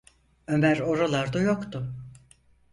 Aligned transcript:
Ömer 0.47 0.79
oralarda 0.79 1.41
yoktu. 1.41 1.95